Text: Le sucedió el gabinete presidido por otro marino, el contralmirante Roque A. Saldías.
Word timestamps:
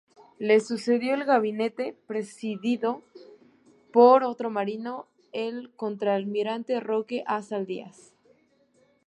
Le 0.39 0.59
sucedió 0.61 1.13
el 1.13 1.25
gabinete 1.25 1.95
presidido 2.07 3.03
por 3.93 4.23
otro 4.23 4.49
marino, 4.49 5.05
el 5.31 5.69
contralmirante 5.75 6.79
Roque 6.79 7.23
A. 7.27 7.43
Saldías. 7.43 8.11